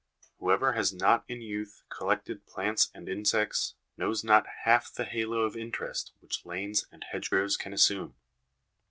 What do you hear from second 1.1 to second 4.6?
in youth collected plants and insects, knows not